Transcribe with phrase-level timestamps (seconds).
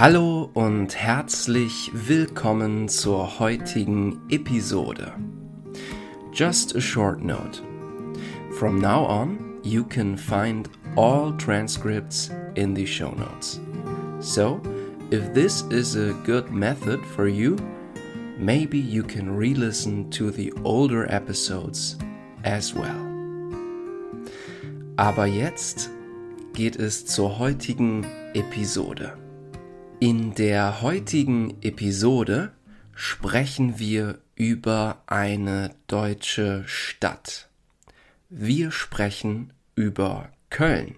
[0.00, 5.12] Hallo und herzlich willkommen zur heutigen Episode.
[6.32, 7.60] Just a short note.
[8.58, 13.60] From now on, you can find all transcripts in the show notes.
[14.20, 14.62] So,
[15.10, 17.56] if this is a good method for you,
[18.38, 21.98] maybe you can re listen to the older episodes
[22.44, 23.06] as well.
[24.96, 25.90] Aber jetzt
[26.54, 29.19] geht es zur heutigen Episode.
[30.02, 32.54] In der heutigen Episode
[32.94, 37.50] sprechen wir über eine deutsche Stadt.
[38.30, 40.96] Wir sprechen über Köln.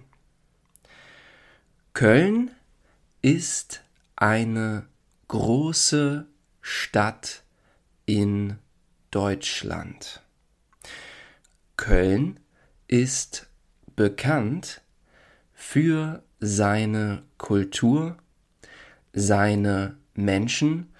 [1.91, 2.51] Köln
[3.21, 3.83] ist
[4.15, 4.87] eine
[5.27, 6.25] große
[6.61, 7.43] Stadt
[8.05, 8.57] in
[9.11, 10.21] Deutschland.
[11.75, 12.39] Köln
[12.87, 13.47] ist
[13.97, 14.79] bekannt
[15.53, 18.17] für seine Kultur,
[19.13, 20.91] seine Menschen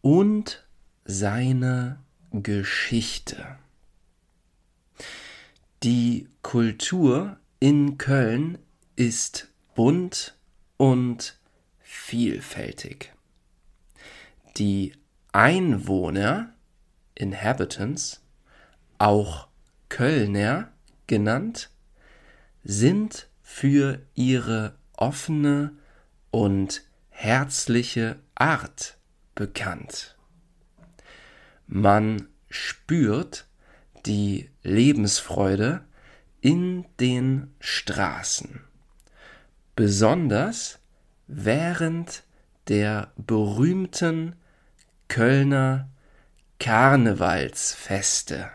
[0.00, 0.64] und
[1.04, 1.98] seine
[2.32, 3.58] Geschichte.
[5.82, 8.58] Die Kultur in Köln
[8.96, 10.36] ist bunt
[10.76, 11.38] und
[11.80, 13.12] vielfältig.
[14.56, 14.94] Die
[15.32, 16.54] Einwohner,
[17.14, 18.22] Inhabitants,
[18.98, 19.48] auch
[19.88, 20.72] Kölner
[21.06, 21.70] genannt,
[22.62, 25.72] sind für ihre offene
[26.30, 26.82] und
[27.24, 28.98] herzliche Art
[29.34, 30.14] bekannt.
[31.66, 33.46] Man spürt
[34.04, 35.80] die Lebensfreude
[36.42, 38.60] in den Straßen,
[39.74, 40.80] besonders
[41.26, 42.24] während
[42.68, 44.36] der berühmten
[45.08, 45.88] Kölner
[46.58, 48.50] Karnevalsfeste,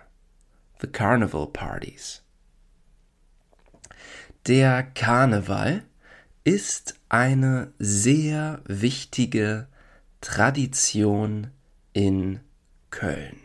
[0.80, 2.22] the Carnival Parties.
[4.46, 5.89] Der Karneval
[6.50, 9.68] ist eine sehr wichtige
[10.20, 11.52] Tradition
[11.94, 12.40] in
[12.90, 13.38] Köln.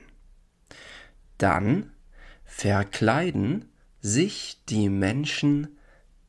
[1.37, 1.91] Dann
[2.47, 3.67] verkleiden
[4.01, 5.77] sich die Menschen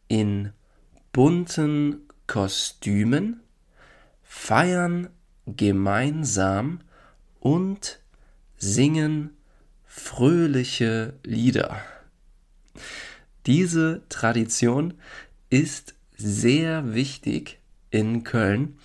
[0.09, 0.51] in
[1.13, 3.39] bunten Kostümen,
[4.21, 5.07] feiern
[5.45, 6.81] gemeinsam
[7.39, 8.01] und
[8.57, 9.37] singen
[9.85, 11.79] fröhliche Lieder.
[13.45, 14.95] Diese Tradition
[15.49, 17.59] ist sehr wichtig
[17.89, 18.77] in Köln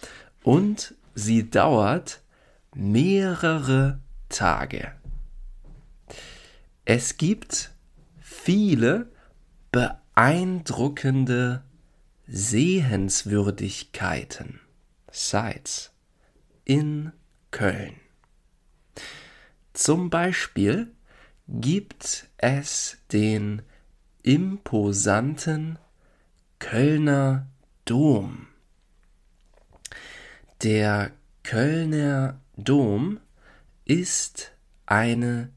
[0.43, 2.23] und sie dauert
[2.75, 4.93] mehrere Tage.
[6.85, 7.71] Es gibt
[8.21, 9.11] viele
[9.73, 11.63] beeindruckende
[12.27, 14.61] Sehenswürdigkeiten,
[15.11, 15.93] Sites
[16.65, 17.13] in
[17.51, 17.95] Köln.
[19.73, 20.93] Zum Beispiel
[21.49, 23.63] gibt es den
[24.23, 25.79] imposanten
[26.61, 27.47] Kölner
[27.87, 28.47] Dom.
[30.63, 31.11] Der
[31.43, 33.19] Kölner Dom
[33.87, 34.53] ist
[34.87, 35.51] eine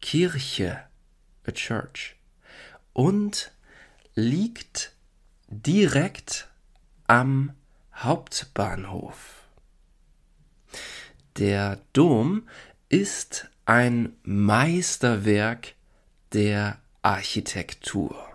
[0.00, 0.84] Kirche,
[1.46, 2.16] a church,
[2.92, 3.52] und
[4.14, 4.92] liegt
[5.48, 6.48] direkt
[7.08, 7.52] am
[7.92, 9.42] Hauptbahnhof.
[11.36, 12.48] Der Dom
[12.88, 15.74] ist ein Meisterwerk
[16.32, 18.33] der Architektur.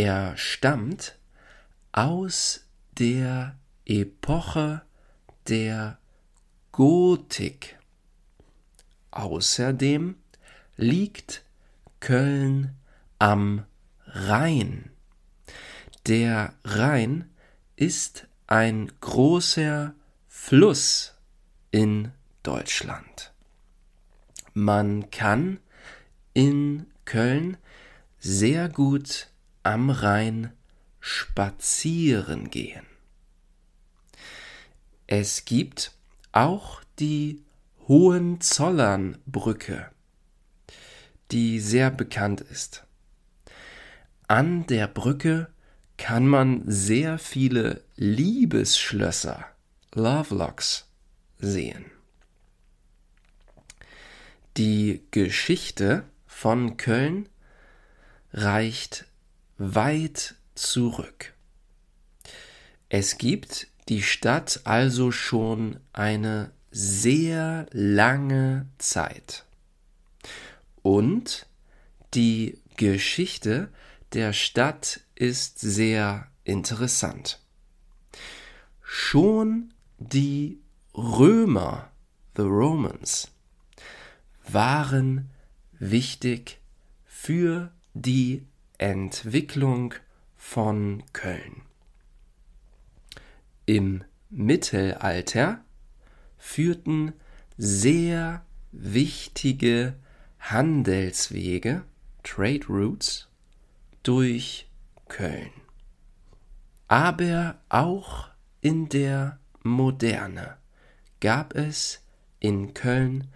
[0.00, 1.18] Er stammt
[1.90, 4.82] aus der Epoche
[5.48, 5.98] der
[6.70, 7.80] Gotik.
[9.10, 10.14] Außerdem
[10.76, 11.42] liegt
[11.98, 12.76] Köln
[13.18, 13.64] am
[14.06, 14.92] Rhein.
[16.06, 17.28] Der Rhein
[17.74, 19.94] ist ein großer
[20.28, 21.16] Fluss
[21.72, 22.12] in
[22.44, 23.32] Deutschland.
[24.54, 25.58] Man kann
[26.34, 27.56] in Köln
[28.20, 29.26] sehr gut
[29.62, 30.52] am Rhein
[31.00, 32.86] spazieren gehen.
[35.06, 35.92] Es gibt
[36.32, 37.44] auch die
[37.86, 39.90] Hohenzollernbrücke,
[41.30, 42.84] die sehr bekannt ist.
[44.26, 45.48] An der Brücke
[45.96, 49.46] kann man sehr viele Liebesschlösser,
[49.94, 50.86] Lovelocks,
[51.38, 51.86] sehen.
[54.56, 57.28] Die Geschichte von Köln
[58.32, 59.06] reicht
[59.58, 61.34] weit zurück.
[62.88, 69.44] Es gibt die Stadt also schon eine sehr lange Zeit.
[70.82, 71.46] Und
[72.14, 73.68] die Geschichte
[74.12, 77.40] der Stadt ist sehr interessant.
[78.82, 80.60] Schon die
[80.94, 81.90] Römer,
[82.36, 83.30] the Romans,
[84.50, 85.30] waren
[85.78, 86.58] wichtig
[87.04, 88.46] für die
[88.78, 89.94] Entwicklung
[90.36, 91.62] von Köln.
[93.66, 95.64] Im Mittelalter
[96.38, 97.12] führten
[97.56, 99.94] sehr wichtige
[100.38, 101.84] Handelswege,
[102.22, 103.28] Trade Routes,
[104.02, 104.68] durch
[105.08, 105.50] Köln.
[106.86, 108.28] Aber auch
[108.60, 110.56] in der Moderne
[111.20, 112.00] gab es
[112.38, 113.28] in Köln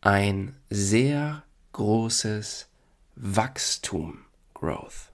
[0.00, 2.68] ein sehr großes
[3.14, 4.25] Wachstum,
[4.66, 5.12] Growth.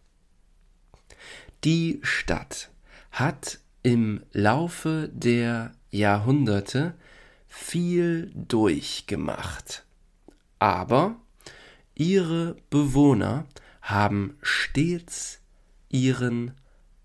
[1.62, 2.70] Die Stadt
[3.10, 6.94] hat im Laufe der Jahrhunderte
[7.48, 9.84] viel durchgemacht,
[10.58, 11.16] aber
[11.94, 13.44] ihre Bewohner
[13.82, 15.40] haben stets
[15.90, 16.54] ihren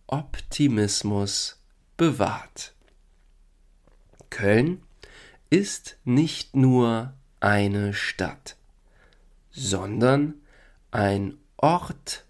[0.06, 1.62] Optimismus
[1.98, 2.74] bewahrt.
[4.30, 4.82] Köln
[5.50, 8.56] ist nicht nur eine Stadt,
[9.52, 10.36] sondern
[10.92, 12.24] ein Ort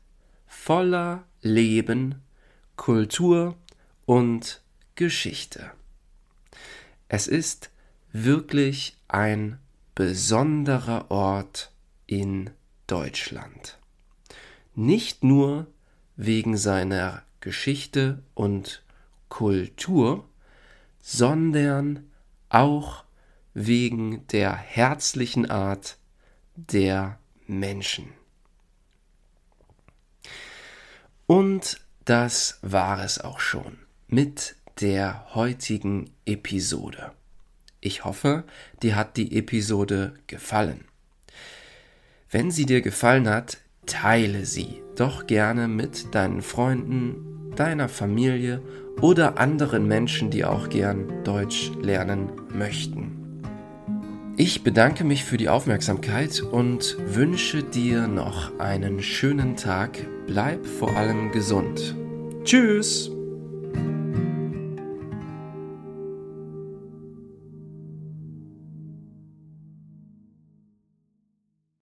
[0.67, 2.21] voller Leben,
[2.75, 3.55] Kultur
[4.05, 4.61] und
[4.95, 5.71] Geschichte.
[7.07, 7.69] Es ist
[8.11, 9.59] wirklich ein
[9.95, 11.71] besonderer Ort
[12.05, 12.49] in
[12.85, 13.77] Deutschland.
[14.75, 15.67] Nicht nur
[16.17, 18.83] wegen seiner Geschichte und
[19.29, 20.27] Kultur,
[20.99, 22.11] sondern
[22.49, 23.05] auch
[23.53, 25.97] wegen der herzlichen Art
[26.57, 28.09] der Menschen.
[31.27, 33.77] Und das war es auch schon
[34.07, 37.11] mit der heutigen Episode.
[37.81, 38.45] Ich hoffe,
[38.81, 40.85] dir hat die Episode gefallen.
[42.31, 48.61] Wenn sie dir gefallen hat, teile sie doch gerne mit deinen Freunden, deiner Familie
[49.01, 53.16] oder anderen Menschen, die auch gern Deutsch lernen möchten.
[54.39, 59.97] Ich bedanke mich für die Aufmerksamkeit und wünsche dir noch einen schönen Tag.
[60.27, 61.95] Bleib vor allem gesund.
[62.43, 63.16] Tschüss!